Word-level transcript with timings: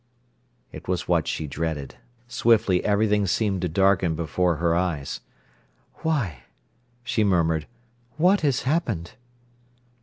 It 0.71 0.87
was 0.87 1.07
what 1.07 1.27
she 1.27 1.45
dreaded. 1.45 1.93
Swiftly 2.27 2.83
everything 2.83 3.27
seemed 3.27 3.61
to 3.61 3.69
darken 3.69 4.15
before 4.15 4.55
her 4.55 4.73
eyes. 4.75 5.19
"Why!" 5.97 6.45
she 7.03 7.23
murmured. 7.23 7.67
"What 8.17 8.41
has 8.41 8.63
happened?" 8.63 9.11